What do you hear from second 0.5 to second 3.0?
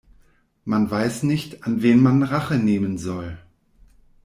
Man weiß nicht, an wem man Rache nehmen